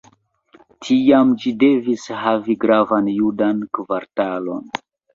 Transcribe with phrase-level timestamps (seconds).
[0.85, 4.69] Tiam ĝi devis havi gravan judan kvartalon.